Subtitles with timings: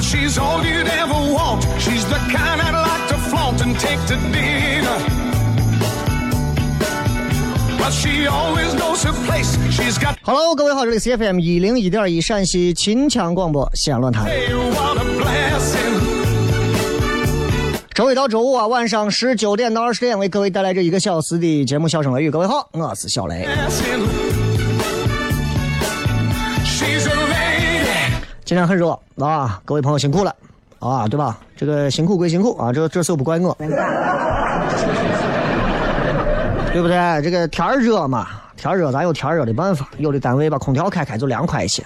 [0.00, 1.64] She's all you'd ever want.
[1.78, 4.98] She's the kind I'd like to flaunt and take to dinner.
[7.78, 9.58] But she always knows her place.
[9.70, 14.24] She's got Hello，各位好，这里是 FM 一零一点一陕西秦腔广播西安论坛。
[14.26, 16.00] hey, what a blessing.
[17.94, 22.28] 周一到周五啊，晚上十九点到二十点为各位带来这一个小时的节目《笑声雷雨》。
[22.32, 23.46] 各位好，我是小雷。
[28.48, 30.34] 今天很热啊，各位朋友辛苦了
[30.78, 31.36] 啊，对吧？
[31.54, 33.54] 这个辛苦归辛苦啊，这这事不怪我，
[36.72, 36.96] 对不对？
[37.22, 38.26] 这个天热嘛，
[38.56, 41.84] 天热咱有天热的办法，有的单位把空调开开就凉快一些。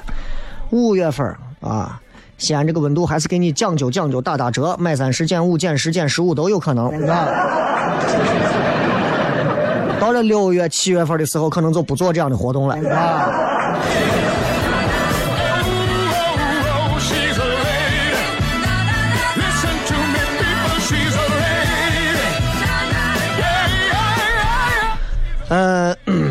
[0.71, 1.27] 五月份
[1.61, 2.01] 啊，
[2.39, 7.27] 西安这个温度还是给你讲究讲究，打打折，买三十减五，减十减十五都有可能，啊。
[9.99, 13.29] 到了六月、七月份的时候，可能就不做这样的活动了啊。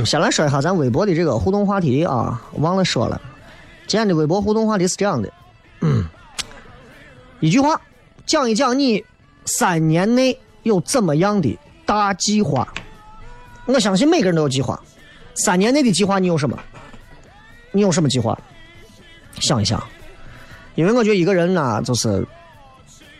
[0.05, 3.21] 先来说一下咱微博的这个互动话题啊，忘了说了。
[3.87, 5.31] 今天的微博互动话题是这样的，
[5.81, 6.07] 嗯，
[7.39, 7.79] 一句话，
[8.25, 9.03] 讲一讲你
[9.45, 12.67] 三年内有怎么样的大计划。
[13.65, 14.81] 我相信每个人都有计划，
[15.35, 16.57] 三年内的计划你有什么？
[17.71, 18.37] 你有什么计划？
[19.39, 19.81] 想一想，
[20.75, 22.25] 因为我觉得一个人呢，就是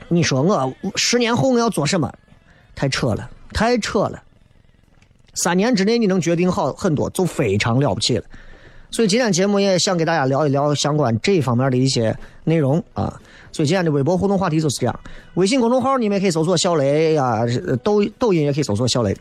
[0.08, 2.12] 你说我十年后我要做什么，
[2.76, 4.22] 太扯了，太扯了。
[5.34, 8.24] 三年之内你能决定好很多，就非常了不起了。
[8.90, 13.20] 所以今天节目也想给大家聊一聊相关这方面的一些内容啊。
[13.54, 15.00] 所以今天的微博互动话题就是这样，
[15.36, 17.42] 微信公众号你们也可以搜索小雷呀、
[17.84, 19.16] 抖抖音也可以搜索小雷。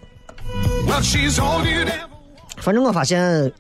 [2.59, 3.53] 反正我发现，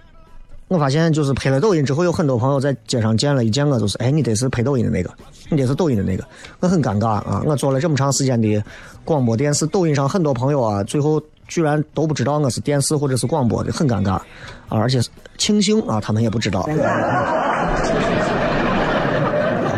[0.68, 5.10] 我发现就是拍了抖音之后，有很多朋友在街上见了，一见我就是，哎，你得是拍抖音的那个，
[5.48, 6.24] 你得是抖音的那个，
[6.60, 7.42] 我很尴尬啊！
[7.46, 8.62] 我做了这么长时间的
[9.04, 14.24] 广播电视，抖音上很多朋友啊，最后居然都不知道我是电视或者是广播的，很尴尬啊！
[14.68, 15.00] 而且
[15.36, 16.62] 庆幸啊，他们也不知道。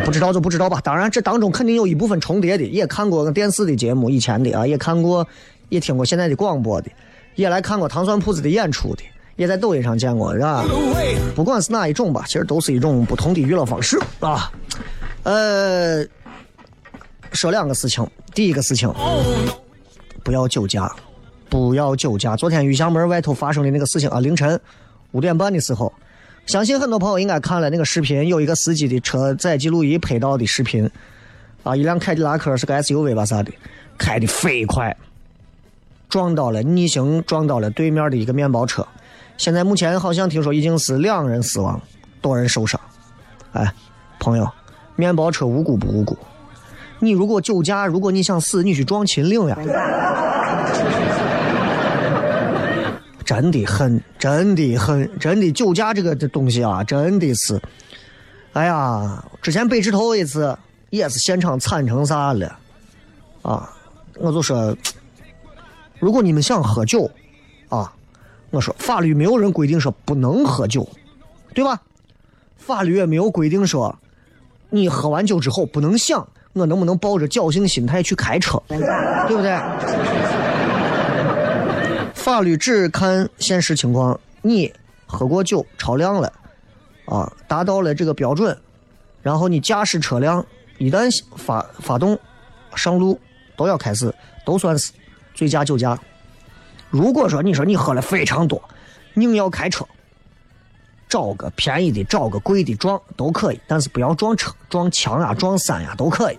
[0.05, 5.27] 不知道就不知道吧，当然这当中肯定有一部分重叠的，也看过电视的节目以前的啊，也看过，
[5.69, 6.91] 也听过现在的广播的，
[7.33, 9.01] 也来看过糖蒜铺子的演出的，
[9.37, 10.63] 也在抖音上见过，是吧？
[11.35, 14.51] 不管是哪一种吧，其实都是一种不同的娱乐方式啊。
[15.23, 16.05] 呃，
[17.31, 19.25] 说两个事情，第一个事情，Oh.
[20.23, 20.93] 不要酒驾，
[21.53, 22.35] 不要酒驾。
[22.35, 24.59] 昨天玉祥门外头发生的那个事情啊，凌晨
[25.11, 25.93] 五点半的时候，
[26.47, 30.89] 相信很多朋友应该看了那个视频，有一个司机的车载记录仪拍到的视频，
[31.61, 33.51] 啊，一辆凯迪拉克是个 SUV 吧啥的，
[33.99, 34.97] 开的飞快，
[36.09, 38.83] 撞到了逆行撞到了对面的一个面包车，
[39.37, 41.79] 现在目前好像听说已经是两人死亡，
[42.19, 42.81] 多人受伤。
[43.51, 43.71] 哎，
[44.19, 44.49] 朋友，
[44.95, 46.17] 面包车无辜不无辜？
[46.97, 49.55] 你如果酒驾，如果你想死，你去撞秦岭呀！
[53.25, 57.61] 真的很，真的很，真的酒驾这个东西啊，真的是，
[58.53, 60.57] 哎呀，之前北直头一次
[60.89, 62.57] 也是现场惨成啥了，
[63.41, 63.69] 啊，
[64.19, 64.75] 我就说，
[65.99, 67.09] 如果你们想喝酒，
[67.69, 67.91] 啊，
[68.51, 70.87] 我说法律没有人规定说不能喝酒，
[71.53, 71.81] 对吧？
[72.57, 73.93] 法律也没有规定说
[74.69, 79.51] 你喝完酒之后不能想我能不能抱着侥幸心态去开车，对不对？
[82.23, 84.73] 法律只看现实情况，你
[85.05, 86.31] 喝过酒超量了，
[87.03, 88.57] 啊，达到了这个标准，
[89.21, 90.45] 然后你驾驶车辆
[90.77, 92.17] 一旦发发动
[92.75, 93.19] 上路，
[93.57, 94.15] 都要开始
[94.45, 94.93] 都算是
[95.33, 95.99] 醉驾酒驾。
[96.89, 98.63] 如果说你说你喝了非常多，
[99.15, 99.85] 硬要开车，
[101.09, 106.37] 找个便宜的，找个贵的撞都可以，但是不要撞车、撞墙呀、撞山呀都可以，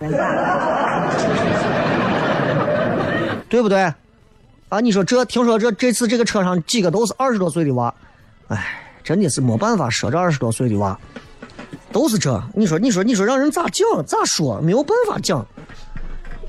[3.51, 3.93] 对不对？
[4.75, 7.95] 啊，你说这听说这这次这个车上几个都是二十多岁的娃，
[8.49, 10.99] 哎，真的是没办法说这二十多岁的娃
[11.93, 12.43] 都是这。
[12.57, 14.61] 你说你说你说让人咋讲咋说？
[14.61, 15.47] 没有办法讲，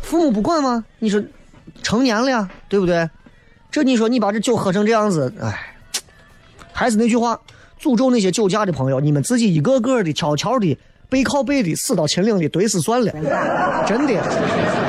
[0.01, 0.83] 父母不管吗？
[0.98, 1.24] 你说
[1.83, 3.07] 成年了呀，对不对？
[3.69, 5.75] 这你说你把这酒喝成这样子，哎，
[6.74, 7.39] 还是那句话，
[7.80, 10.75] 诅咒那些酒驾的朋友，你们自己一个个的悄悄的
[11.10, 13.12] 背靠背的死到秦岭里怼死算了，
[13.86, 14.84] 真的。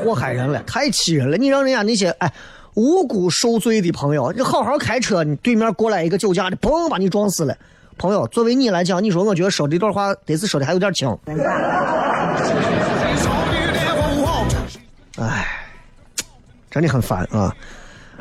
[0.00, 1.36] 太祸害人了，太气人了！
[1.36, 2.32] 你让人家那些哎
[2.74, 7.54] 无辜受罪的朋友，你好好开车，你对面过来一个酒驾的，嘣把你撞死了。
[7.98, 11.06] 朋友，作为你来讲，你说我觉得说这段话得是说的还有点轻。
[15.18, 15.46] 哎，
[16.70, 17.54] 真的很烦啊！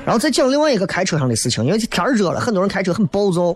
[0.03, 3.55] 然后再讲另外一个开车上的事情，因为天热了，很多人开车很暴躁。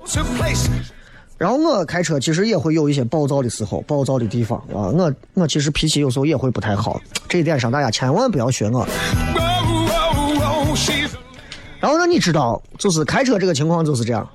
[1.43, 4.87] 然后我开车其实也会有一些暴躁的时候，暴躁的地方啊。
[4.95, 8.87] 我我其实脾气有时候也会不太好， 这一点上大家千万不要学我。
[11.81, 14.25] 然后让你知道，就是开车这个情况就是这样。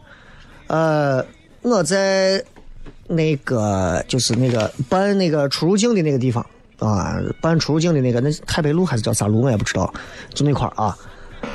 [0.66, 1.24] 呃，
[1.62, 2.44] 我在
[3.06, 6.44] 那个就是那个办那个出入境的那个地方
[6.78, 9.90] 啊，办出入境的那个那太白路还是叫啥路我也不知道，
[10.34, 10.94] 就那块儿啊。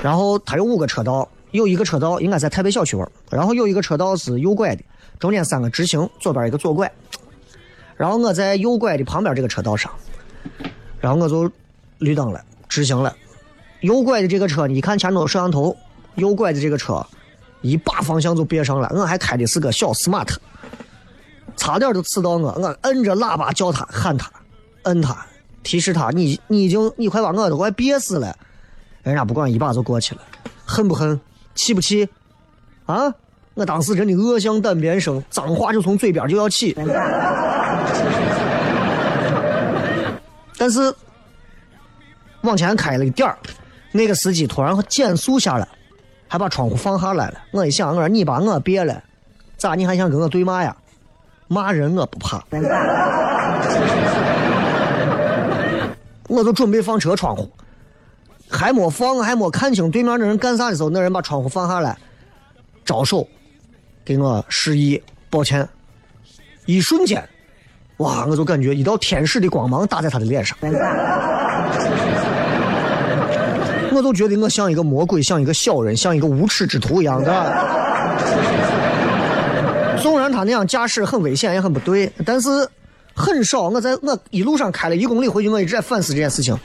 [0.01, 4.83] 然后它有五个车道，有一个车道应该在太白小区玩，然后有一个车道是右拐的。
[5.24, 6.92] 中间三个直行，左边一个左拐，
[7.96, 9.90] 然后我在右拐的旁边这个车道上，
[11.00, 11.50] 然后我就
[12.00, 13.16] 绿灯了，直行了。
[13.80, 15.78] 右拐的这个车，你看前头摄像头，
[16.16, 17.08] 右拐的这个车
[17.62, 20.28] 一把方向就别上了，我还开的是个小 smart，
[21.56, 24.30] 差点就刺到我，我摁着喇叭叫他喊他，
[24.84, 25.25] 摁他
[25.64, 28.36] 提示他，你你已经你快把我都快憋死了，
[29.04, 30.22] 人家不管一把就过去了，
[30.66, 31.18] 恨不恨？
[31.56, 32.10] 气不气？
[32.86, 33.16] 啊？
[33.55, 36.75] 我当时真的恶向胆边生，脏话就从嘴边就要起。
[40.57, 40.94] 但是
[42.41, 43.38] 往前开了一点儿，
[43.91, 45.67] 那个司机突然减速下来，
[46.27, 47.39] 还把窗户放下来了。
[47.51, 49.03] 我一想，我说你把我别了，
[49.57, 50.75] 咋你还想跟我对骂呀？
[51.47, 52.44] 骂人我不怕，
[56.27, 57.47] 我就准备放车窗户，
[58.50, 61.95] 还没放，还没看清对面那人干啥的时候，那人把窗户放下来，
[62.83, 63.27] 招手。
[64.05, 65.67] 给我示意，抱歉。
[66.65, 67.21] 一瞬间，
[67.97, 68.25] 哇！
[68.25, 70.57] 我就感觉一道天使的光芒打在他的脸上，
[73.91, 77.29] 我都觉得我像一个魔鬼，像一个小人，像一个无耻之徒一样的。
[80.01, 82.50] 纵然他那样驾驶很危险，也很不对，但是
[83.13, 83.69] 很少。
[83.69, 86.57] 我在我一路上开了一公里回去，我一直在反思这件事情。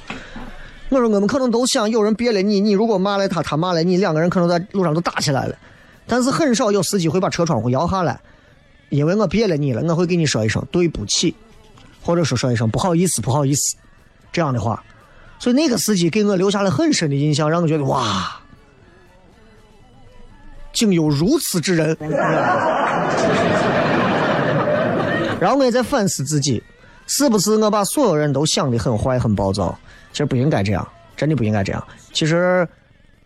[0.90, 5.56] 我说我们可能都想，有人别了你，你如果骂了他，他骂了你，两个人可能在路上都打起来了。
[6.08, 8.18] 但是很少有司机会把车窗户摇下来，
[8.88, 11.34] 因为我别了你了，我会给你说一声对不起，
[12.02, 13.76] 或者说说一声不好意思，不好意思，
[14.32, 14.82] 这样的话，
[15.38, 18.40] 所以那个司机给我留下了很深的印象，让我觉得哇，
[20.72, 21.94] 竟有如此之人。
[25.38, 26.62] 然后我也在反思自己，
[27.06, 29.78] 是不是我把所有人都想的很坏、很暴躁？
[30.12, 31.86] 其实不应该这样，真的不应该这样。
[32.14, 32.66] 其实。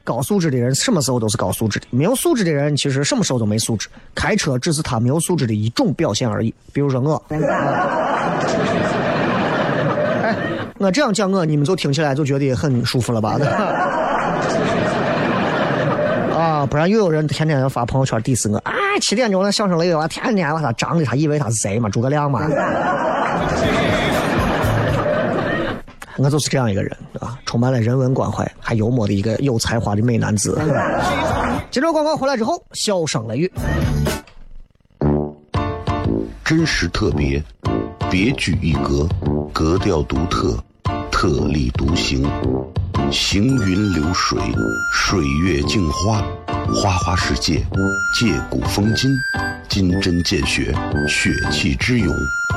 [0.05, 3.89] 高素质的人什么时候都是高素质的，没有素质的人其实什么时候都没素质。
[4.15, 6.53] 开车只是他没有素质的一种表现而已。
[6.73, 7.39] 比如说我，哎，
[10.79, 13.39] 我这样讲我，你们就听起来就觉得很舒服了吧？
[16.37, 18.57] 啊，不然又有人天天要发朋友圈 diss 我。
[18.59, 21.89] 啊，七点钟那相声雷娃天天把他张的，他以为他是谁嘛？
[21.89, 22.49] 诸葛亮嘛？
[26.19, 30.61] 我就是这样一个人啊，充满了人文关怀，还幽默的一个有才华的美男子。
[31.71, 33.53] 接着广告回来之后，笑声雷雨，
[36.45, 37.43] 真实特别，
[38.11, 39.09] 别具一格，
[39.53, 40.57] 格调独特，
[41.11, 42.29] 特立独行，
[43.11, 44.39] 行云流水，
[44.93, 46.23] 水月镜花，
[46.75, 47.65] 花花世界，
[48.19, 49.11] 借古风今，
[49.69, 50.75] 金针见血，
[51.09, 52.15] 血气之勇。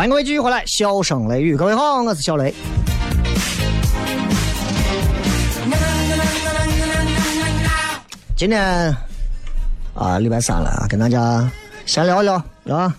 [0.00, 2.54] 欢迎各位继续回来，笑声雷雨，各位好，我是小雷。
[8.34, 8.96] 今天
[9.92, 11.46] 啊，礼拜三了啊，跟大家
[11.84, 12.96] 闲聊聊啊。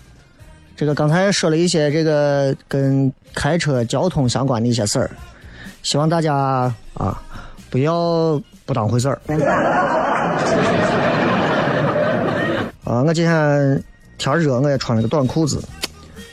[0.75, 5.10] 这个刚才说了一些这个跟开车交通相关的一些事儿，
[5.81, 7.20] 希望大家啊
[7.72, 9.20] 不要不当回事儿。
[12.86, 13.84] 啊，我今天
[14.20, 15.60] 天热，我也穿了个短裤子。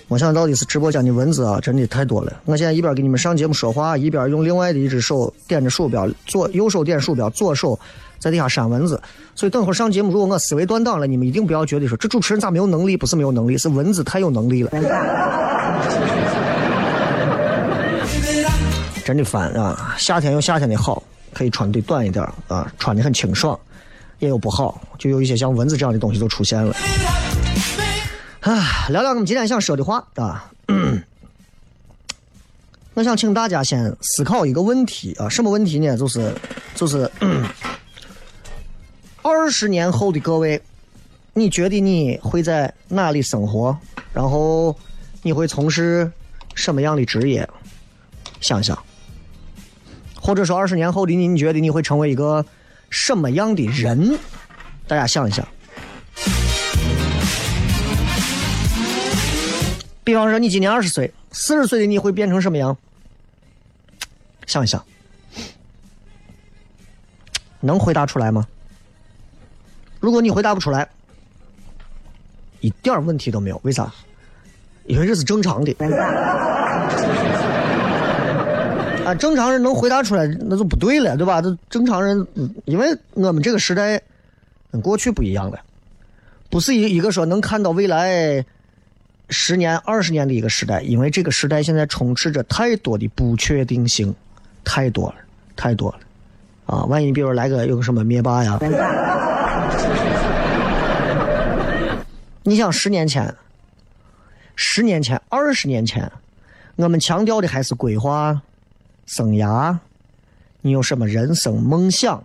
[0.09, 2.33] 我想到底是直播间的蚊子啊，真的太多了。
[2.47, 7.79] 我现在一边给你们上节目说话，一边用另外的一只手点着鼠标，左右手点鼠标，左手
[8.19, 9.01] 在底下扇蚊子。
[9.35, 12.97] 所以等会上节目，如果我思维断档了，你们一定不要觉得说这主持人咋没有能力？
[12.97, 14.71] 不是没有能力，是蚊子太有能力了。
[19.05, 19.95] 真的烦啊！
[19.99, 21.03] 夏天有夏天的好，
[21.35, 23.55] 可以穿的短一点啊，穿的很清爽；
[24.21, 26.75] 也有不好，就有一些像蚊子这样的东西就出现了。
[28.49, 30.51] 啊，聊聊我们今天想说的话啊！
[32.95, 35.99] 我想请大家先思考一个问题啊，什么问题呢？
[35.99, 36.35] 就是
[36.75, 37.11] 就是
[39.21, 40.59] 二十年后的各位，
[41.35, 43.77] 你觉得你会在哪里生活？
[44.15, 44.75] 然后
[45.21, 46.11] 你会从事
[46.55, 47.47] 什么样的职业？
[48.41, 48.83] 想想，
[50.19, 52.43] 或者说二十年后的你，你觉得你会成为一个
[52.89, 54.19] 什么样的人？
[54.87, 55.47] 大家想一想。
[60.09, 62.75] 比方说，你今年二十岁，四十岁的你会变成什么样？
[64.47, 64.83] 想一想，
[67.61, 68.49] 能回答出来吗？
[70.01, 70.89] 如果你回答不出来，
[72.61, 73.61] 一点问题都没有。
[73.65, 73.93] 为啥？
[74.87, 75.77] 因为这是正常的。
[79.05, 81.43] 啊，正常人能回答出来，那就不对了，对吧？
[81.43, 82.27] 这正常人，
[82.65, 84.01] 因为我们这个时代
[84.73, 85.61] 跟过去不一样了，
[86.49, 88.43] 不是一一个说能看到未来。
[89.31, 94.15] 十年、二十年的一个时代，因为这个时代现在充斥着太多的不确定性，
[94.65, 95.17] 太多了，
[95.55, 95.99] 太多了，
[96.67, 96.85] 啊！
[96.85, 98.59] 万一比如来个有个什么灭霸呀？
[102.43, 103.35] 你想十年前、
[104.57, 106.11] 十年前、二十年前，
[106.77, 108.41] 我们强调的还是规划、
[109.05, 109.77] 生涯，
[110.63, 112.25] 你有什么人生梦想，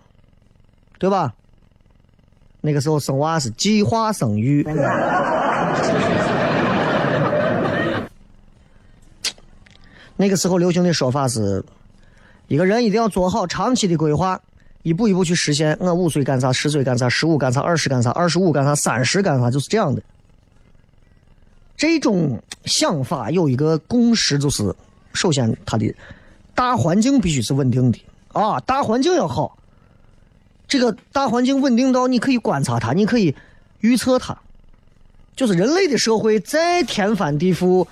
[0.98, 1.34] 对吧？
[2.62, 4.66] 那个时候生娃是计划生育。
[10.16, 11.64] 那个时候流行的说法是，
[12.48, 14.40] 一个人一定要做好长期的规划，
[14.82, 15.76] 一步一步去实现。
[15.80, 20.00] 我五岁干啥，十岁干啥，十五干啥，二十干啥，二十五干啥，三十干啥，就是这样的。
[21.76, 24.72] 这种想法有一个共识，就是
[25.12, 25.92] 首先它的
[26.54, 27.98] 大环境必须是稳定的
[28.32, 29.58] 啊，大环境要好。
[30.68, 33.34] 这个大环境稳定到你可以观察它，你可以
[33.80, 34.36] 预测它。
[35.34, 37.84] 就是人类的社会再天翻地覆。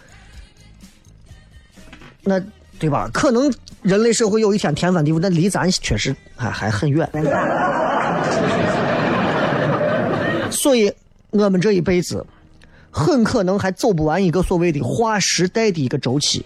[2.24, 2.40] 那
[2.78, 3.08] 对吧？
[3.12, 3.52] 可能
[3.82, 7.08] 人类社会有一天天翻地覆，但离咱确实还还很远。
[10.50, 10.92] 所以，
[11.30, 12.24] 我们这一辈子
[12.90, 16.44] 很可能还走不完一个所谓的划时代的一个周期。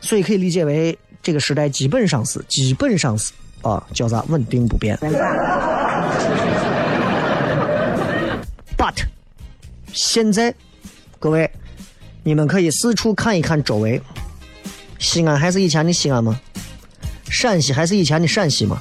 [0.00, 3.32] 所以可以理解为，这个时代基本上是基本上是
[3.62, 4.24] 啊，叫啥？
[4.28, 4.96] 稳定不变。
[8.76, 8.94] But
[9.92, 10.54] 现在，
[11.18, 11.50] 各位，
[12.22, 14.00] 你们可以四处看一看周围，
[14.98, 16.40] 西安还是以前的西安吗？
[17.30, 18.80] 陕西还是以前的陕西吗？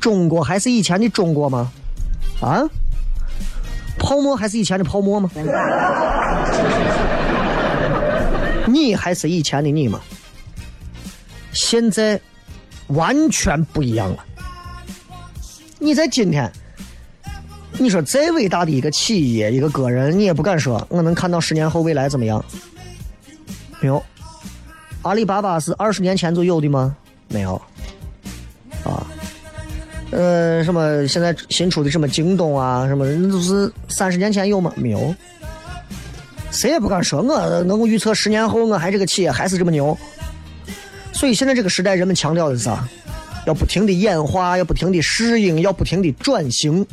[0.00, 1.70] 中国还是以前的中国吗？
[2.40, 2.62] 啊？
[3.98, 5.30] 泡沫还是以前的泡沫吗？
[8.66, 10.00] 你还是以前的你吗？
[11.52, 12.20] 现在
[12.88, 14.24] 完全不一样了。
[15.78, 16.50] 你在今天，
[17.78, 22.44] 你说再伟大的一个企业、一个个人，你也不敢说我能看到十年后未来怎么样。
[23.80, 24.02] 没有，
[25.04, 26.96] 阿里巴巴是二十年前就有的吗？
[27.28, 27.54] 没有。
[28.84, 29.06] 啊，
[30.10, 34.72] 呃，什么现在新出的什么京东啊，什么那都是三十年前有吗？
[34.76, 35.14] 没有。
[36.50, 39.96] 谁也不敢说，我能够预测十年后我还这个企业还是这么牛。
[41.12, 42.88] 所以现在这个时代，人们强调的是啥？
[43.46, 46.86] 要不停的演化，要不停的适应，要不停的转型。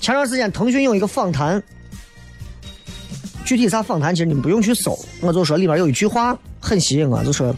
[0.00, 1.62] 前段时间腾讯有一个访谈，
[3.44, 7.54] 具体啥访谈，其实你们不用去搜，我就说里面有一句话很吸引我，就说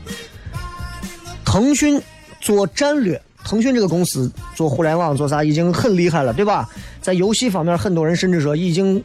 [1.44, 2.00] 腾讯
[2.40, 6.68] 做战略，腾讯这个公司做互联网做啥已经很厉害了，对吧？
[7.00, 9.04] 在游戏方面，很多人甚至说已经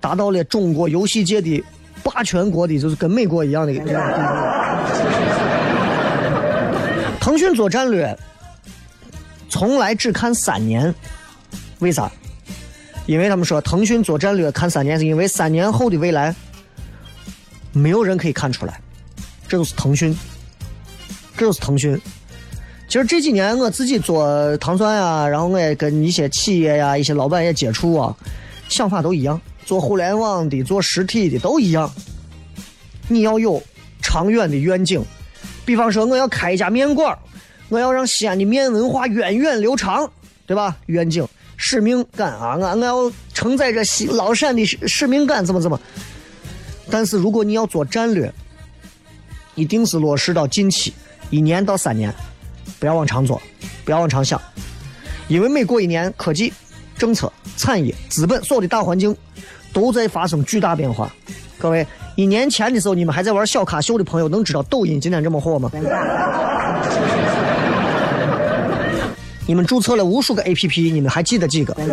[0.00, 1.64] 达到了中国游戏界的
[2.02, 3.72] 霸权国的，就是跟美国一样的。
[7.20, 8.18] 腾讯做战略，
[9.48, 10.94] 从来只看三年，
[11.78, 12.10] 为啥？
[13.06, 16.34] 因为他们说腾讯做战略看三年，是因为三年后的未来，
[17.72, 18.80] 没有人可以看出来。
[19.48, 20.16] 这就是腾讯，
[21.36, 22.00] 这就是腾讯。
[22.88, 28.16] 其实这几年我自己做糖蒜呀，然后我也跟一些企业呀、一些老板也接触啊，
[28.68, 31.92] 想法都一样，做互联网的、做实体的都一样。
[33.08, 33.62] 你要有
[34.02, 35.04] 长远的愿景。
[35.64, 37.16] 比方说，我要开一家面馆
[37.68, 40.08] 我要让西安的面文化源远流长，
[40.46, 40.76] 对吧？
[40.86, 41.26] 愿景、
[41.56, 45.80] 使命感啊，我我要承载着西老陕的使使命感，怎么怎么？
[46.88, 48.32] 但是如果你要做战略，
[49.56, 50.94] 一定是落实到近期，
[51.30, 52.14] 一年到三年，
[52.78, 53.42] 不要往长做，
[53.84, 54.40] 不要往长想，
[55.26, 56.52] 因为每过一年，科技、
[56.96, 59.16] 政策、产业、资本所有的大环境
[59.72, 61.12] 都在发生巨大变化。
[61.58, 61.84] 各位。
[62.16, 65.70] 一年前的时候，你们还在玩小咖秀的朋友，能知道抖音今天这么火吗？
[69.46, 71.76] 你们注册了无数个 APP，你们还记得几个？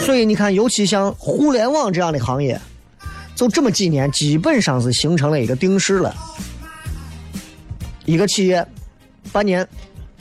[0.00, 2.58] 所以你看，尤其像互联网这样的行业，
[3.40, 6.14] 就这么几年，基本上是形成了一个定式了。
[8.04, 8.66] 一个企业
[9.32, 9.66] 半年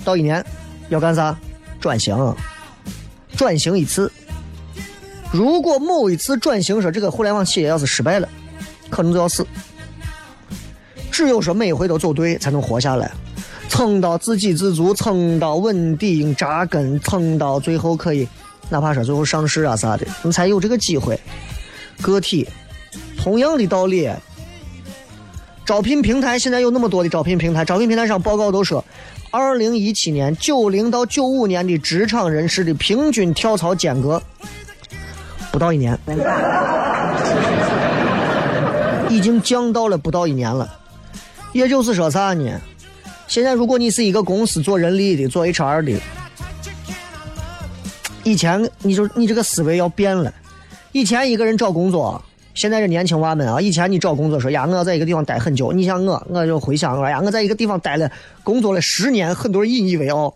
[0.06, 0.42] 到一年
[0.88, 1.38] 要干啥？
[1.82, 2.16] 转型，
[3.36, 4.10] 转型一次。
[5.34, 8.30] 如果某一次转型说这个互联网企业要是失败了，
[8.90, 9.46] 可能就要死。
[11.12, 13.12] 只有说每回都走对，才能活下来，
[13.68, 18.26] 撑到自给自足，撑到稳定扎根，撑到最后可以，
[18.70, 21.20] 哪怕说最后上市啊啥的，你才有这个机会。
[22.02, 22.48] 个体
[23.22, 24.10] 同样的道理，
[25.66, 28.84] 招聘平台现在有那么多的招聘平台，招聘平台上报告都说，
[29.30, 34.22] 二零一七年九零到九五年的职场人士的平均跳槽间隔。
[35.52, 36.00] 不到一年，
[39.10, 40.78] 已经降到了不到一年了。
[41.52, 42.62] 也就是说啥呢？
[43.28, 46.00] 现在如果你是一个公司做人力的、做 HR 的，
[48.24, 50.34] 以前你就你这个思维要变了。
[50.92, 52.24] 以前一个人找工作，
[52.60, 55.72] 现在这年轻娃们啊，以前你找工作说呀，我要在一个地方待很久。
[55.72, 58.12] 你像我，我就回想哎呀，我在一个地方待了
[58.44, 60.36] 工作了十年，很多人引以为傲。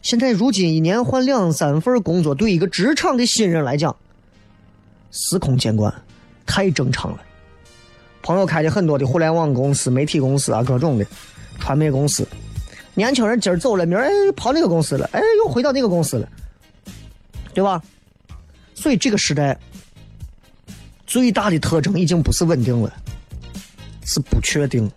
[0.00, 3.94] 现在如今一年换两三份工作，对一个职场的新人来讲。
[5.10, 5.92] 司空见惯，
[6.46, 7.18] 太正常了。
[8.22, 11.04] 朋友开的很多的互联网公司、媒体公司啊，各种的
[11.58, 12.26] 传媒公司。
[12.94, 16.26] 年轻人今儿走了，明儿哎跑那个公司了，哎又回到那个公司了，
[17.52, 17.82] 对吧？
[18.74, 19.58] 所以这个时代
[21.08, 22.92] 最大的特征已经不是稳定了，
[24.04, 24.88] 是不确定。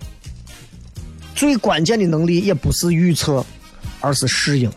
[1.33, 3.43] 最关键的能力也不是预测，
[4.01, 4.69] 而是适应。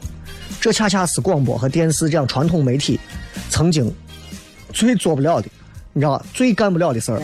[0.61, 2.99] 这恰恰是广播和电视这样传统媒体
[3.51, 3.93] 曾经。
[4.73, 5.49] 最做不了的，
[5.93, 6.25] 你知道吧？
[6.33, 7.21] 最干不了的事儿。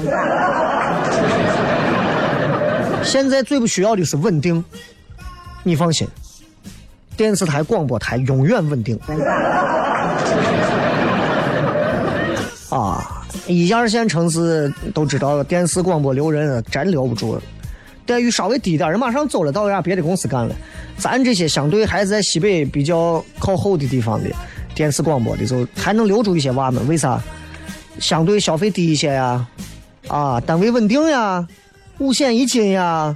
[3.03, 4.65] 现在最不需要的是稳定，
[5.65, 6.07] 你放心，
[7.17, 8.97] 电视台、广播台永远稳定。
[12.69, 13.10] 啊，
[13.51, 17.39] 一二线城市都知道，电视、广播留人真留不住，
[18.07, 20.55] 待遇稍微低点人马上走了，到人家别的公司干了。
[20.97, 24.31] 咱这些相对还是在西北比较靠后的地方的
[24.75, 26.87] 电视、广播的，就还能留住一些娃们。
[26.87, 27.21] 为啥？
[27.99, 29.47] 相对消费低一些呀，
[30.09, 31.47] 啊，单位稳定呀，
[31.99, 33.15] 五险一金呀，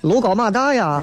[0.00, 1.00] 楼高马大呀。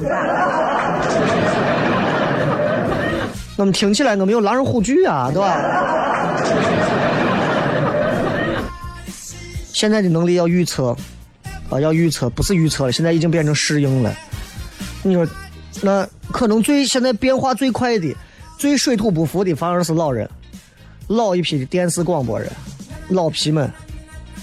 [3.57, 5.55] 我们听起来我们有狼人虎踞啊，对吧？
[9.75, 10.95] 现在的能力要预测，
[11.69, 14.15] 啊，要预测，不是预测了，现在已经变成适应了。
[15.03, 15.27] 你说，
[15.81, 18.15] 那可能最现在变化最快的、
[18.57, 20.29] 最水土不服的，反而是老人，
[21.07, 22.49] 老一批的电视广播人，
[23.09, 23.69] 老皮们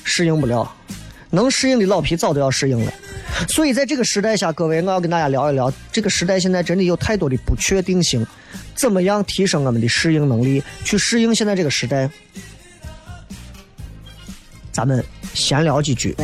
[0.04, 0.70] 适应不了，
[1.30, 2.92] 能适应的老皮早都要适应了。
[3.48, 8.24] 所以在这个时代下，各位，我要跟大家聊一聊，这个时代现在真的有太多的不确定性。
[8.74, 12.10] 怎么样提升我们的适应能力，去适应现在这个时代？
[14.72, 15.04] 咱们
[15.34, 16.16] 闲聊几句。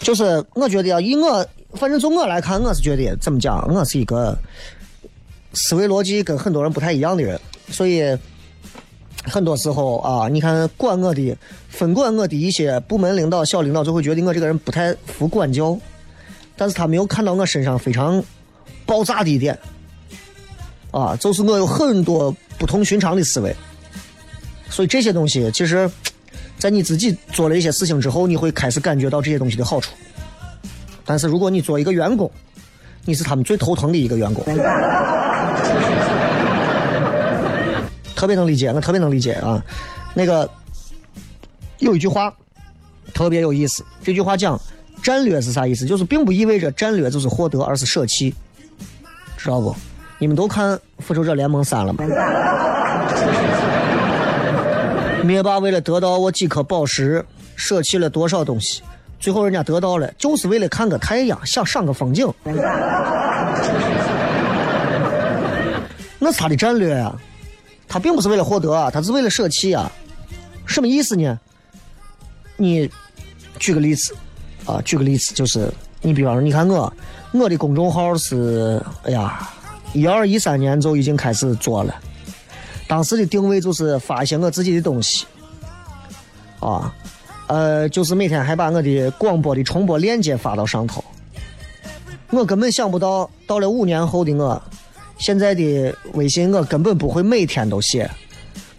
[0.00, 4.36] 就是我觉得啊，以我反正从我来看，我是觉得怎么讲，我是一个
[5.54, 8.16] 思维逻辑跟很多人不太一样的人，所以。
[9.24, 15.78] 很多时候啊，你看管我的、分管我的一些部门领导、小领导，就会觉得我这个人不太服管教，
[16.56, 18.22] 但是他没有看到我身上非常
[18.86, 19.58] 爆炸的一点，
[20.90, 23.54] 啊，就是我有很多不同寻常的思维，
[24.68, 25.90] 所以这些东西其实，
[26.58, 29.92] 在你自己做了一些事情之后，你会开始感觉到这些东西的好处，
[31.04, 32.30] 但是如果你做一个员工，
[33.04, 34.44] 你是他们最头疼的一个员工。
[38.14, 39.60] 特别能理解，我特别能理解啊。
[40.14, 40.48] 那个
[41.78, 42.32] 有一句话
[43.12, 44.60] 特别有意思，这句话讲
[45.02, 45.84] 战略是啥意思？
[45.84, 48.32] 就是并不意味着战略就是获得，而是舍弃，
[49.36, 49.74] 知道不？
[50.18, 52.04] 你们都看《复仇者联盟三》了吗？
[55.24, 57.24] 灭霸为了得到我几颗宝石，
[57.56, 58.82] 舍弃了多少东西？
[59.18, 62.32] 最后人家得到了，就是为了看个太阳，想赏个风景。
[66.18, 67.20] 那是他的战略啊。
[67.88, 69.90] 他并不是为了获得啊，他是为了舍弃啊，
[70.64, 71.38] 什么意思呢？
[72.56, 72.90] 你
[73.58, 74.14] 举个例子
[74.66, 76.92] 啊，举个例子，就是你比方说，你看我，
[77.32, 79.50] 我的公众号是，哎呀，
[79.92, 81.94] 一二一三年就已经开始做了，
[82.86, 85.26] 当时的定位就是发一些我自己的东西，
[86.60, 86.94] 啊，
[87.48, 91.02] 呃，就是每天还把我的广播的重播链接发到上头，
[92.30, 94.62] 我根本想不到，到了五年后的我。
[95.18, 98.10] 现在的微信我根本不会每天都写，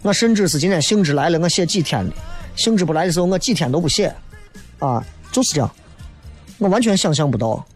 [0.02, 2.12] 我甚至是今天兴致来了我写几天的，
[2.54, 4.14] 兴致不来的时候我几天都不写，
[4.78, 5.02] 啊，
[5.34, 5.68] 就是这样，
[6.58, 7.66] 我完全想象不到，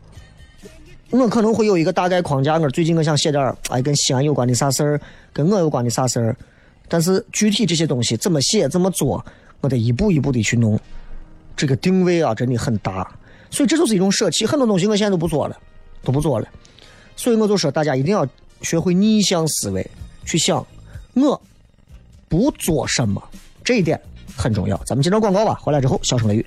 [1.10, 5.00] 我可能会有一个大概框架，我最近我想写点哎跟西安有关的啥事儿，
[5.32, 6.36] 跟我有关的啥事儿，
[6.86, 9.24] 但是具体这些东西怎么写怎么做，
[9.60, 10.78] 我得一步一步的去弄，
[11.56, 13.10] 这个定位啊真的很大，
[13.50, 15.56] 所以这就是一种舍弃，很多东西我现在都不做了，
[16.04, 16.46] 都不做了，
[17.16, 18.24] 所以我就说大家一定要。
[18.60, 19.88] 学会逆向思维，
[20.24, 20.66] 去想
[21.14, 21.40] 我
[22.28, 23.22] 不做什么，
[23.62, 24.00] 这一点
[24.36, 24.76] 很重要。
[24.78, 26.46] 咱们接着广告吧，回来之后笑声雷雨，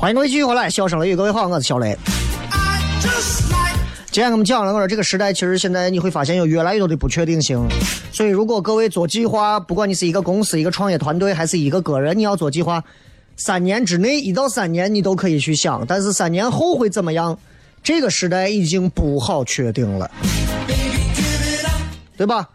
[0.00, 1.94] 欢迎各位继续回来，笑声雷雨，各位好，我是小雷。
[4.10, 7.68] 今天我们讲了，我说这个时代其实现在你会发现有越来越多的不确定性，
[8.10, 12.82] 所以如果各位做计划，不管你是一个公司、一个创业团队，还是一个个人，你要做计划，
[13.36, 17.38] 三年之内一到三年你都可以去想，但是三年后会怎么样？
[17.82, 20.10] 这个时代已经不好确定了，
[22.16, 22.48] 对吧？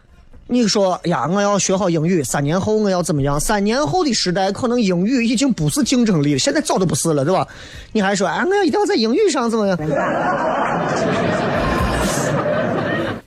[0.48, 3.38] 你说呀，我要学好英语，三年后我要怎么样？
[3.40, 7.44] 三年后的时代，可能英语已经不是竞争力了，现在早都不是了，对吧？
[7.90, 9.76] 你还说，哎，我要一定要在英语上怎么样？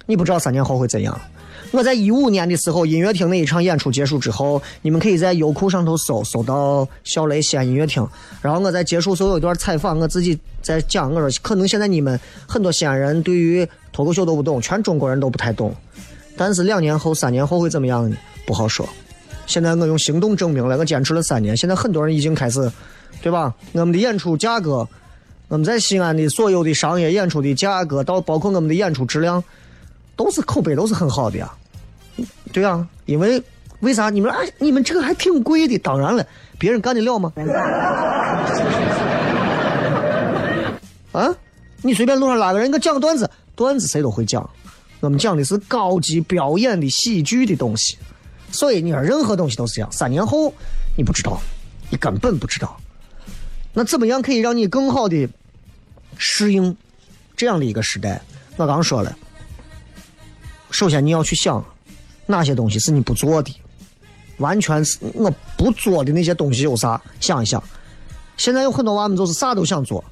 [0.05, 1.19] 你不知道三年后会怎样。
[1.71, 8.07] 我在一五年的时候，音乐厅那一场演出结束之后，你们可以在优酷上头搜，搜到小雷西安音乐厅。
[8.41, 15.75] 然后我在结束所有一段采访，我自己在讲，我说可能现在你们很多西安人对于脱口秀都不懂，全中国人都不太懂。
[16.39, 18.15] 但是两年后、三年后会怎么样呢？
[18.45, 18.87] 不好说。
[19.45, 21.57] 现在我用行动证明了，我坚持了三年。
[21.57, 22.71] 现在很多人已经开始，
[23.21, 23.53] 对吧？
[23.73, 24.87] 我们的演出价格，
[25.49, 29.43] 我们在西安的所有的商业演出的价格，到包括我们的演出质量，
[30.15, 31.51] 都是口碑都是很好的呀。
[32.53, 33.43] 对呀，因为
[33.81, 34.09] 为啥？
[34.09, 35.77] 你们哎，你们这个还挺贵的。
[35.79, 36.25] 当然了，
[36.57, 37.33] 别人干得了吗？
[41.11, 41.35] 啊，
[41.81, 44.49] 你随便路上拉个人，给讲个段子，段子谁都会讲。
[44.99, 47.97] 我们讲的是高级表演的喜剧的东西，
[48.51, 49.91] 所以你说任何东西都是这样。
[49.91, 50.53] 三年后
[50.97, 51.39] 你不知道，
[51.89, 52.77] 你根本不知道。
[53.73, 55.29] 那怎么样可以让你更好的
[56.17, 56.75] 适应
[57.37, 58.21] 这样的一个时代？
[58.57, 59.15] 我刚说了，
[60.69, 61.63] 首先你要去想
[62.25, 63.55] 哪些东西是你不做的，
[64.37, 67.01] 完全是我不做的那些东西有啥？
[67.21, 67.63] 想一想。
[68.35, 70.03] 现在有很多娃们就是啥都想做。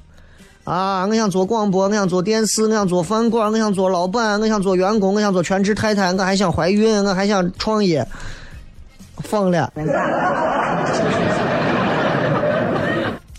[0.68, 1.06] 啊！
[1.06, 8.06] 我想做广播，我想做电视，我想做饭馆，我想做老板，我想做员工，我想做全职太太，我还想怀孕，我还想创业，
[9.16, 9.72] 疯了，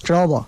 [0.04, 0.44] 知道不？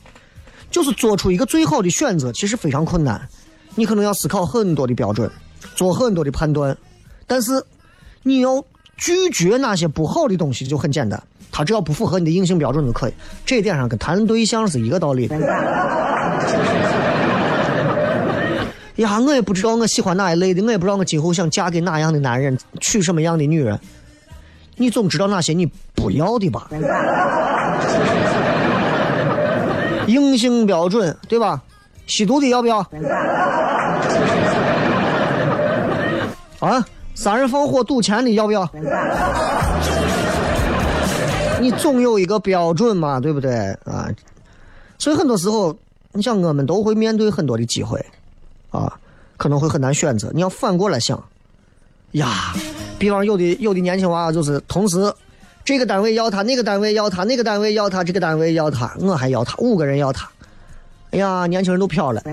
[0.71, 3.29] 就是做出一个最好的选择，其实非常困难，
[3.75, 5.29] 你可能要思考很多的标准，
[5.75, 6.75] 做很多的判断，
[7.27, 7.63] 但是
[8.23, 8.59] 你要
[8.97, 11.21] 拒绝那些不好的东西就很简单。
[11.51, 13.13] 他只要不符合你的硬性标准就可以，
[13.45, 15.29] 这一点上跟谈对象是一个道理。
[18.97, 23.79] 呀，我也不知道我喜欢哪一类的，我也不知道我今后想嫁给哪样的男人，娶什么样的女人。
[24.75, 26.69] 你总知道哪些你不要的吧？
[30.07, 31.61] 硬性标准对吧？
[32.07, 32.79] 吸毒的要不要？
[36.59, 36.85] 啊，
[37.15, 38.69] 杀人放火赌钱的要不要？
[41.62, 43.54] 你总有一个标准嘛， 对不对
[43.86, 44.10] 啊？
[44.97, 45.78] 所以很多时候，
[46.12, 48.04] 你想我们都会面对很多的机会，
[48.71, 49.00] 啊，
[49.38, 50.32] 可能会很难选择。
[50.34, 51.24] 你要反过来想，
[52.13, 52.54] 呀，
[53.00, 55.13] 比方有的有的年轻娃就是同时，
[55.63, 60.30] 这个单位要他，那个单位要他，那个单位要他，这个单位要他，我还要他，五个人要他，
[61.12, 62.21] 哎呀，年轻人都飘了。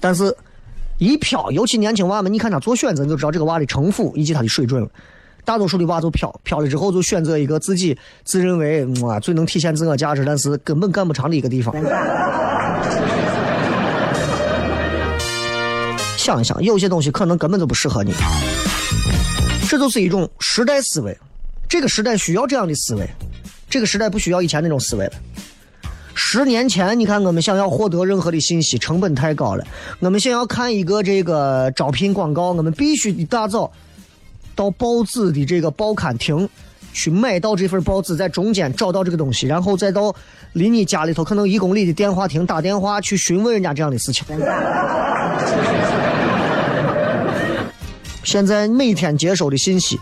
[0.00, 0.36] 但是，
[0.98, 4.88] 一飘，尤其年轻娃们，你看他做选择，你就知道这个娃的城府以及他的水准了。
[5.44, 11.74] 大多数的娃就飘飘了之后，就选择一个自己自认为啊最能体现自我价值，但是根本干不长的一个地方。
[16.16, 18.14] 想一想，有些东西可能根本就不适合你。
[19.68, 21.14] 这就是一种时代思维，
[21.68, 23.06] 这个时代需要这样的思维，
[23.68, 25.12] 这个时代不需要以前那种思维了。
[26.14, 29.66] 十年前，你看我们想要获得任何的信息，成本太高了。
[29.98, 33.70] 我们想要看一个这个招聘广告，我们必须一大早。
[34.54, 36.48] 到报纸的这个报刊亭
[36.92, 40.14] 去买到这份报纸，在中间找到这个东西，然后再到
[40.52, 44.24] 离你家里头可能一公里的电话亭打电话去询问人家这样的事情。
[48.22, 49.98] 现在每天接收的信息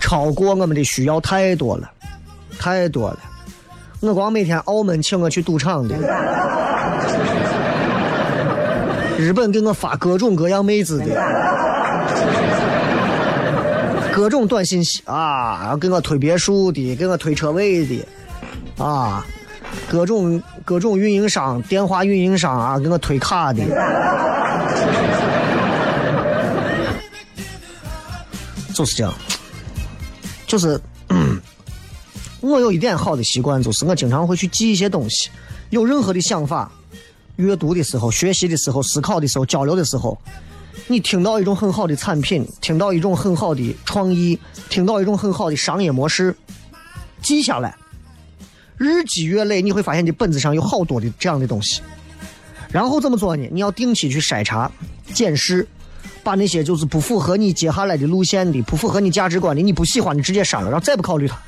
[0.00, 1.90] 超过我们的需要太多了，
[2.58, 3.18] 太多了。
[4.00, 5.96] 我光每天澳门请我去赌场的，
[9.18, 11.04] 日本给我发各种各样妹子的。
[14.18, 18.04] 各种短信息啊，然后给我推别墅的，给我推车位的，
[18.76, 19.24] 啊，
[19.88, 23.62] 各种各种运营商、电话运营商啊，给我推卡的，
[28.74, 29.14] 就是这样，
[30.48, 30.80] 就是，
[32.40, 35.30] 我有一点好的习惯，就是我经常会去记一些东西，
[35.70, 36.72] 有任何的想法，
[37.36, 40.18] 阅读的时候、学习的时候、思考的时候、交流的时候。
[40.90, 44.38] 你听到一种很好的产品，听到一种很好的创意，
[44.70, 46.34] 听到一种很好的商业模式，
[47.20, 47.76] 记下来，
[48.78, 51.82] 日积月累，你会发现你本子上有好多的这样的东西。
[52.72, 53.46] 然后怎么做呢？
[53.52, 54.70] 你要定期去筛查、
[55.12, 55.68] 检视，
[56.22, 61.38] 把那些就是不符合你接下来的路线的、不符合你价值观的、你不喜欢的直接删了，然后再不考虑它。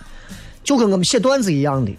[0.63, 1.91] 就跟我们写段子一样的，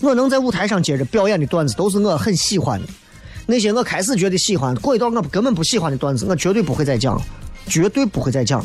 [0.00, 2.88] 我能在舞台上接着表演的段子，都是我很喜欢的。
[3.46, 7.20] 那些我开始觉得喜欢，过一段我根本不喜欢的段子，我绝对不会再讲，
[7.66, 8.64] 绝对不会再讲。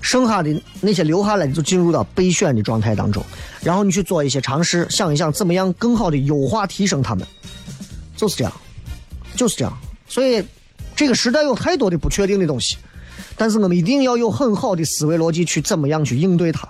[0.00, 3.24] 剩下的那些留下来的，就进入到备选的状态当中，
[3.60, 7.26] 然后你去做一些尝试，想一想怎么样更好的优化提升他们，
[8.14, 8.52] 就是这样，
[9.34, 9.78] 就是这样。
[10.06, 10.44] 所以
[10.94, 12.76] 这个时代有太多的不确定的东西，
[13.36, 16.68] 但是我们一定要有很好的思维逻辑去怎么样去应对它。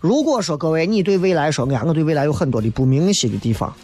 [0.00, 3.74] 如果说各位你对未来说，哎，我对未来有很多的不明晰的地方，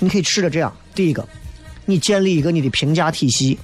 [0.00, 1.24] 你可以试着这样：第一个，
[1.84, 3.56] 你建立一个你的评价体系，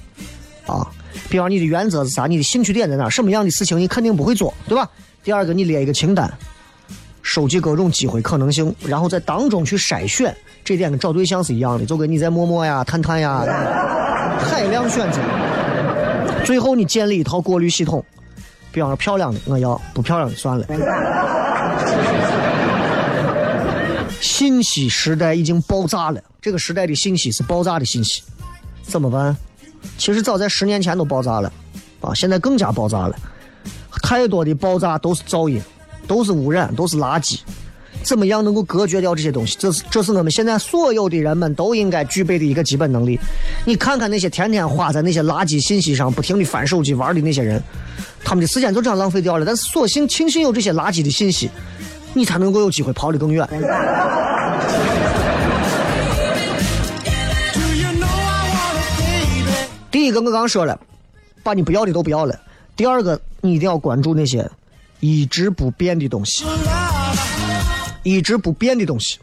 [0.65, 0.87] 啊，
[1.29, 4.89] 比方你的原则是啥，你的兴趣点在哪，什么样的事情你肯定不会做，对吧？
[5.23, 6.31] 第二个，你列一个清单，
[7.21, 13.43] 收集各种机会可能性，然后在当中去筛选，这点跟找对象是一样的，就跟你在陌陌呀、探探呀，
[14.39, 15.19] 海量选择，
[16.45, 18.05] 最后你建立一套过滤系统。
[18.71, 20.65] 比方说漂亮的我要，不漂亮的算了。
[24.19, 28.21] 信息时代已经爆炸了，这个时代的信息是爆炸的信息，
[28.83, 29.35] 怎么办？
[29.97, 31.51] 其实早在十年前都爆炸了，
[32.01, 33.15] 啊，现在更加爆炸了。
[34.03, 35.61] 太多的爆炸都是噪音，
[36.07, 37.39] 都是污染，都是垃圾。
[38.03, 39.57] 怎么样能够隔绝掉这些东西？
[39.59, 43.19] 这是这是我们现在所有的人们都应该具备的一个基本能力。
[43.65, 47.61] 你看看那些天天花在那些垃圾信息上，不停的翻手机玩的那些人。
[48.23, 51.49] 他们的时间就这样浪费掉了，但是所幸庆幸有这些垃圾的信息，
[52.17, 53.47] 你才能够有机会跑得更远。
[59.91, 60.79] 第一个我刚说了，
[61.43, 62.39] 把你不要的都不要了。
[62.75, 64.49] 第二个，你一定要关注那些
[64.99, 66.43] 一直不变的东西，
[68.01, 69.19] 一直不变的东西。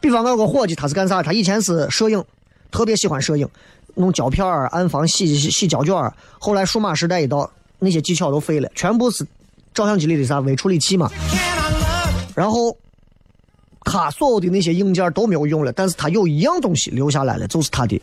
[0.00, 1.22] 比方我有个伙计，他是干啥？
[1.22, 2.24] 他以前是摄影，
[2.70, 3.46] 特别喜欢摄影，
[3.94, 7.50] 弄胶片儿暗房洗洗胶卷儿后来数码时代一到。
[7.82, 9.26] 那些技巧都废了，全部是
[9.72, 11.10] 照相机里的啥微处理器嘛。
[12.40, 12.74] 然后
[13.84, 18.00] 他所有的那些硬件都没有用了，但是他有一样东西留下来了，就是他的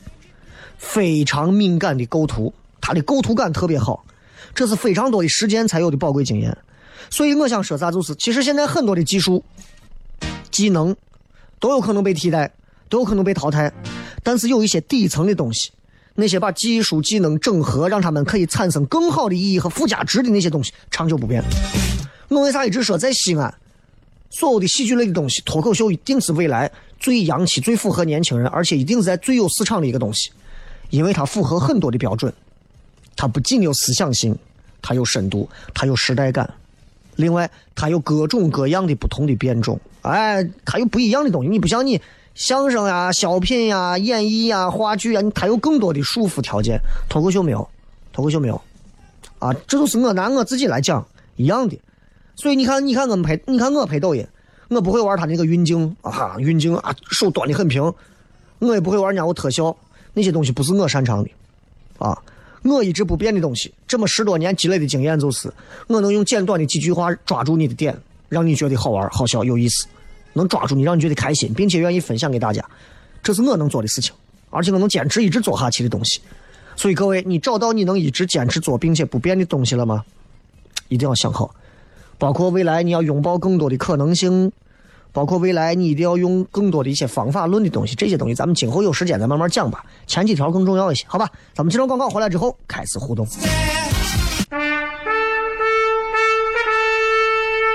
[0.78, 4.06] 非常敏感的构图，他的构图感特别好，
[4.54, 6.56] 这是非常多的时间才有的宝贵经验。
[7.10, 9.44] 所以我想说啥，就是其实现在很多的技术、
[10.52, 10.96] 技能
[11.60, 12.52] 都有可能被替代，
[12.90, 13.74] 都有可能被淘汰，
[14.22, 15.72] 但是有一些底层的东西。
[16.14, 21.44] 那些把技术技能整合，让他们可以产生更好的意义和附加值的那些东西，长久不变。
[22.28, 23.52] 我为啥一直说在西安，
[24.30, 30.32] 所有的戏剧类的东西，脱口秀一定是未来最洋气、最符合年轻人，而且一定是在最有市场的一个东西，
[30.90, 32.34] 因为它符合很多的标准。
[33.16, 34.38] 它不仅有思想性，
[34.82, 36.54] 它有深度，它有时代感，
[37.16, 41.50] 另外它有各种各样的不同的变种，哎，它有不一样的东西。
[41.50, 42.02] 你不像你。
[42.36, 46.80] 相声呀、小品呀、演绎呀、话剧啊，它有更多的束缚条件。
[47.10, 47.68] 脱口秀没有，
[48.14, 48.62] 脱口秀没有，
[49.40, 51.04] 啊，这都是我拿我自己来讲
[51.36, 51.76] 一样的。
[52.38, 54.26] 所以你看，你看我们拍，你看我拍抖音，
[54.70, 57.94] 我不会玩他那个运镜啊，运镜啊，手端的很平。
[58.60, 59.76] 我也不会玩人家我特效，
[60.14, 61.30] 那些东西不是我擅长的，
[61.98, 62.18] 啊，
[62.64, 65.52] 我一直不变的东西，这么十多年积累的经验就是，
[65.88, 67.96] 我能用简短的几句话抓住你的点，
[68.30, 69.86] 让你觉得好玩、好笑、有意思。
[70.34, 72.64] 能抓住你，让你觉得开心，并且愿意分享给大家，
[73.24, 74.14] 这是我能做的事情，
[74.52, 76.20] 而且我能坚持一直做下去的东西。
[76.76, 80.04] 所以各位，你找到你能一直坚持做并且不变的东西了吗？
[80.90, 81.54] 一定要想好，
[82.18, 84.52] 包括未来你要拥抱更多的可能性，
[85.12, 89.84] 包括未来你一定要用更多的一些方法论的东西，这些东西咱们今后有时间再慢慢讲吧。
[90.06, 91.30] 前几条更重要一些，好吧？
[91.54, 93.28] 咱们接着广告回来之后开始互动。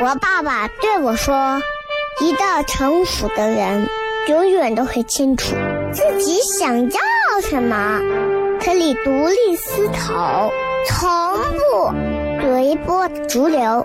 [0.02, 1.60] 我爸爸对我说。
[2.20, 3.88] 一个成熟的人，
[4.28, 5.56] 永远都会清楚
[5.92, 7.00] 自己想要
[7.42, 8.00] 什么，
[8.60, 10.52] 可以独立思考，
[10.86, 11.08] 从
[11.56, 11.90] 不
[12.42, 13.84] 随波逐流，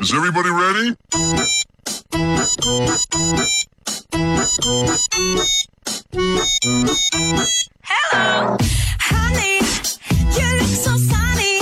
[0.00, 0.96] Is everybody ready?
[7.84, 8.56] Hello,
[8.98, 9.60] honey,
[10.36, 11.60] you look so sunny.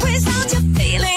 [0.00, 1.15] Without your feeling.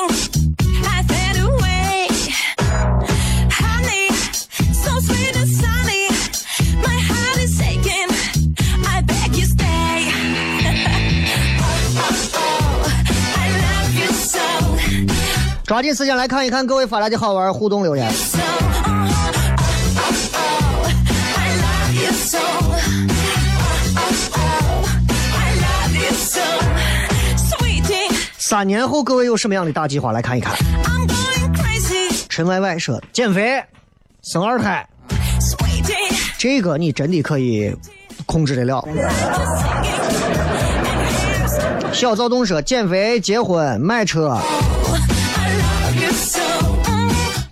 [15.70, 18.12] 抓紧时间来看一看各位发来的好玩互动留言。
[28.40, 30.12] 三年后各位有什么样的大计划？
[30.12, 30.56] 来看一看。
[32.28, 33.64] 陈歪歪说减肥、
[34.24, 34.84] 生二胎，
[36.40, 37.72] 这个你真的可以
[38.26, 38.84] 控制得了。
[41.94, 44.36] 小躁动说减肥、结婚、买车。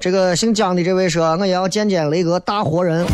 [0.08, 3.06] 这个姓姜的这位说，我也要见见雷哥大活人。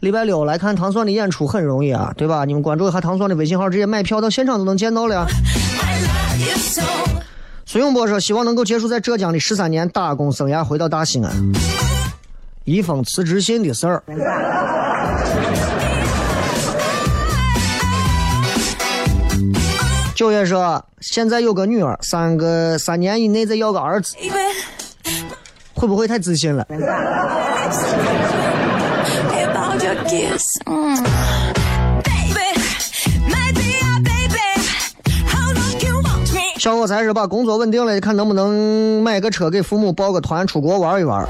[0.00, 2.44] 礼拜六来看糖蒜的演出很容易啊，对吧？
[2.44, 5.26] 你们关注一下糖蒜的微信号，直接买票到现场都能见到了。
[7.64, 11.32] 孙永波说，希望能够结束在浙江的十三年打工生涯，回到大西安。
[12.64, 14.02] 一封辞职信的事儿。
[20.14, 24.14] 九月说，现在有个女儿，三个三年以内再要个儿子，
[25.84, 26.66] 会不会太自信了.
[26.70, 26.82] Mm.
[36.58, 41.22] 小伙才是把工作稳定了，看能不能买个车给父母报个团出国玩一玩。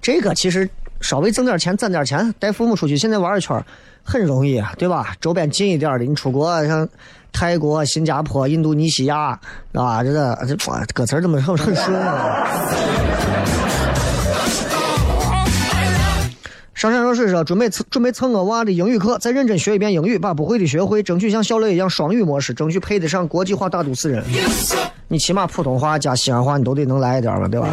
[0.00, 0.70] 这个其实
[1.00, 3.60] 稍微挣点钱，攒点钱，带父母出去，现在玩一圈
[4.04, 5.16] 很容易，啊对吧？
[5.20, 6.88] 周边近一点的，你出国像
[7.32, 9.36] 泰国、新加坡、印度尼西亚，
[9.72, 12.46] 啊，这个这哇歌词儿怎么很很顺啊？
[16.74, 24.24] 上山若水说准备蹭准备蹭我娃的英语课，再认真学一遍英语，把不会的学会，争取像小磊一样双语模式，争取配得上国际化大都市人。
[25.06, 27.68] 你起码普通话加西安话你都得能来一点吧，对吧？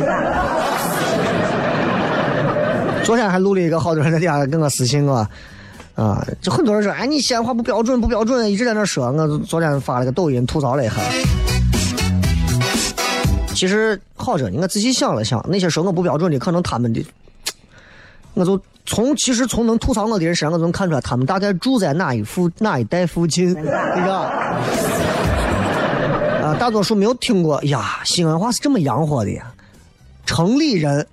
[3.03, 5.27] 昨天还录了一个，好多人在底下跟我私信我，
[5.95, 9.11] 啊，就很多人说，哎，你西安话不标准，不标准，一直在那说。
[9.11, 10.93] 我昨天发了个抖音吐槽了一下。
[13.55, 17.03] 其实好着呢，我仔细想了想，那些说我不标准的，可能他们的，
[18.35, 24.21] 我就从其实从能吐槽我的人身上，我就能看出来他们大概住在哪一附哪一带附近，你知道？
[26.43, 27.57] 啊，大多数没有听过。
[27.57, 29.45] 哎呀，西安话是这么洋火的呀，
[30.25, 31.07] 城里人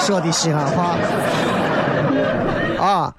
[0.00, 0.96] 说的西安话
[2.78, 3.14] 啊。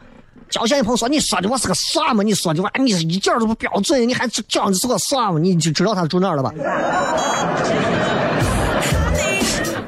[0.50, 2.24] 交线一朋友说：“你说的我是个啥嘛？
[2.24, 5.38] 你说的我你是一点儿都不标准，你还讲的是个啥嘛？
[5.40, 6.54] 你就知道他住哪儿了吧？”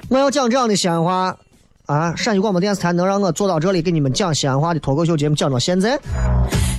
[0.09, 1.33] 我要讲这样的西安话
[1.89, 2.13] 啊！
[2.15, 5.99] 陕西广播电视台能让我坐到这里给你们讲西安话的脱口秀节目讲到现在，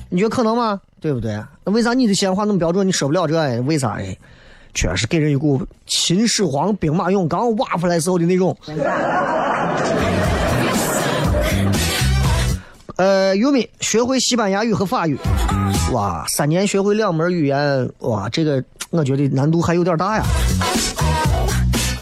[0.08, 0.80] 你觉得可能吗？
[1.00, 1.32] 对不对？
[1.64, 3.60] 那为啥你的西安话那么标准，你说不了这？
[3.62, 3.94] 为啥？
[3.94, 4.16] 哎，
[4.72, 8.56] 确实给人一股秦始皇兵马俑刚挖出来时候的那种。
[12.94, 15.18] 呃，玉米学会西班牙语和法语，
[15.90, 20.22] 哇，三年学会两门语言，哇，这个我觉得难度还有点大呀。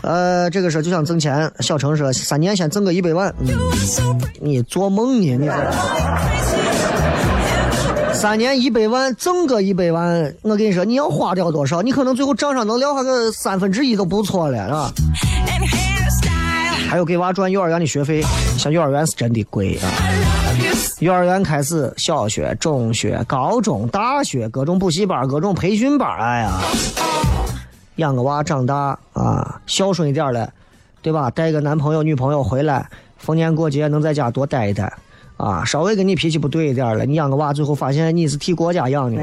[0.03, 3.49] 呃，这个事就想挣钱，小程说三年先挣个一百万，嗯，
[4.41, 5.37] 你做梦呢？
[5.37, 5.53] 你这
[8.15, 11.83] 三年一百万挣个一百万，我跟你说，你要花掉多少？
[11.83, 14.93] 你可能最后账上能撂下个三分之一都不错了，是吧？
[16.89, 18.25] 还有给娃赚幼儿园的学费，
[18.57, 19.87] 像幼儿园是真的贵啊。
[21.01, 26.61] 幼儿园开始，小学、中学、高中、大学，各种补习班、各种培训班，哎呀，
[27.99, 30.49] 养个娃长大啊，孝顺一点了，
[31.03, 31.29] 对吧？
[31.31, 34.93] 带个男朋友、女朋友回来，逢年过节能在家多待一待，
[35.37, 39.21] 啊，稍微跟你脾气不对一点了，你养个娃，最后发现你是替国家养的。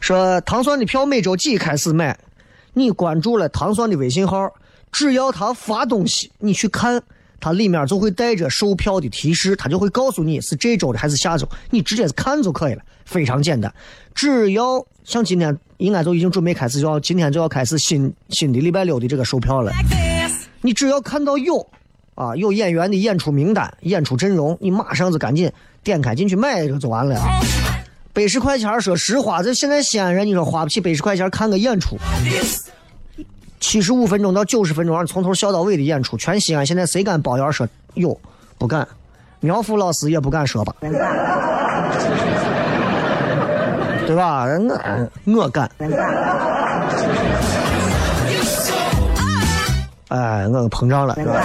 [0.00, 2.16] 说糖蒜的票每周几开始买？
[2.72, 4.48] 你关注了糖蒜的微信号，
[4.92, 7.02] 只要他发东西，你去看，
[7.40, 13.72] 它里面就会带着售票的提示，它就会告诉你是这周的还是下周，你直接看就可以了，非常简单。
[14.14, 19.72] 只要像今天应该都已经准备开始，就要今天就要开始新新的礼拜六的这个售票了。
[20.62, 21.64] 你只要看到有
[22.14, 25.52] 啊有演员的演出名单、演出阵容，你马上就赶紧
[25.84, 27.20] 点开进去买一个就完了。
[28.12, 31.98] 百十块钱，说实话，这现在西安人，你说花不起百十块钱看个演出.
[33.60, 38.18] 七十五分钟到九十分钟，让从头笑到尾的演出，全西安现在谁敢包谣说有？
[38.58, 38.86] 不敢，
[39.40, 40.74] 苗阜老师也不敢说吧？
[44.06, 44.44] 对吧？
[44.44, 45.70] 我我敢。
[50.08, 51.44] 哎，我膨胀了，是吧？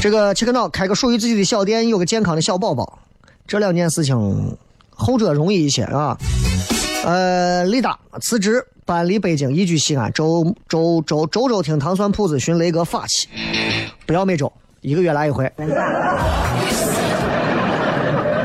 [0.00, 2.98] 这个切克闹开个属于自己的小店，有个健康的小宝宝，
[3.46, 4.56] 这两件事情
[4.90, 6.18] 后者容易一些啊。
[7.04, 13.28] 呃，李达辞职搬离北京，移居西安，周周周周周听糖蒜铺子寻雷哥法器，
[14.06, 14.50] 不要每周，
[14.80, 15.52] 一个月来一回。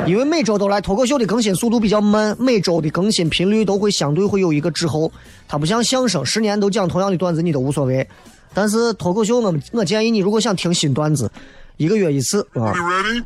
[0.06, 5.10] 因为每周都来脱口秀的更新速度比较慢，每周的更新频率都会相对会有一个滞后。
[5.48, 8.06] 它不像相声，十年都讲同样的段子，你都无所谓。
[8.54, 11.32] 但是脱口秀我们我建议你，如果想听新段子，
[11.78, 12.74] 一个月一次啊，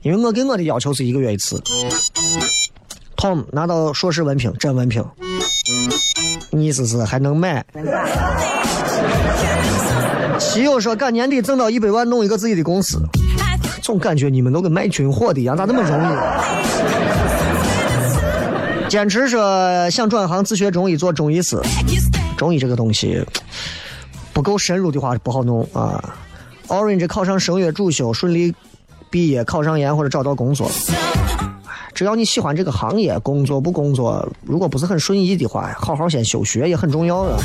[0.04, 1.60] 因为我给我的要求是一个月一次。
[3.16, 5.23] Tom 拿到硕士文凭，真文凭，你
[6.52, 7.64] 意思是还能买？
[10.40, 13.02] 西友说赶年底挣到一百万，弄一个自己的公司，
[13.82, 16.04] 总感觉你们都跟卖军火的一样，咋那么容易？
[18.90, 21.60] 坚持说想转行自学中医做中医师，
[22.38, 23.26] 中医这个东西
[24.34, 26.14] 不够深入的话不好弄啊。
[26.68, 28.54] Orange 考上声乐主修，顺利
[29.10, 30.70] 毕业，考上研或者找到工作，
[31.94, 37.38] 只要你喜欢这个行业，工作不工作，如果不是很顺意的话，好好先休学也很重要的。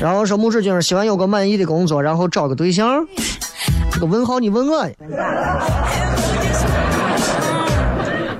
[0.00, 3.06] 然后说木志军希望有个满意的工作，然后找个对象。
[3.90, 4.88] 这个问号你问我。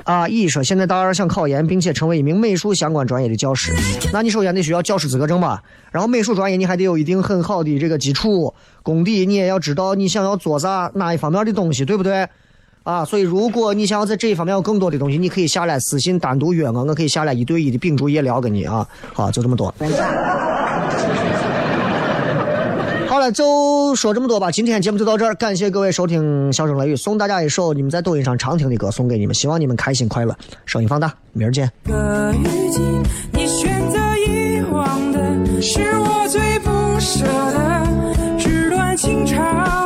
[0.04, 3.74] 啊，乙说现在大二想考研，并且成为一名美术相关专业的教师，
[4.12, 5.60] 那你首先得需要教师资格证吧？
[5.90, 8.54] 然后美术专业你还得有一定很好的这个基础
[8.84, 12.28] 功底，你也要知道你想要做啥哪一方面的东西，对不对？
[12.86, 18.86] 啊，所以如果你想要在这一方面有更多的东西，你可以下来私信单独约我，我可以下来一对一的秉烛夜聊跟你啊。
[19.12, 19.74] 好，就这么多。
[23.08, 24.52] 好了，就说这么多吧。
[24.52, 30.32] 今天节目就到这儿，感谢各位收听《笑声雷雨》，送大家一首你们在抖音上常听的歌，送给你们，希望你们开心快乐。
[30.64, 31.68] 声音放大，明儿见。
[31.88, 32.80] 个雨季，
[33.32, 36.70] 你选择遗忘的是我最不
[37.00, 39.85] 舍的，纸短情长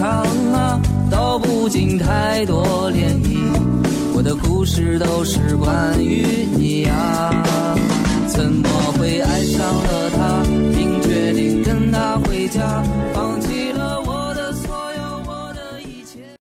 [0.00, 0.24] 长
[0.54, 0.80] 啊，
[1.10, 3.36] 道不尽太多涟漪。
[4.14, 6.24] 我的故事都是关于
[6.56, 7.30] 你啊，